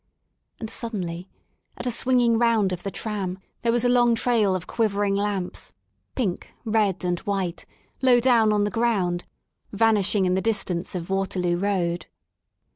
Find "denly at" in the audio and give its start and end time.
0.93-1.85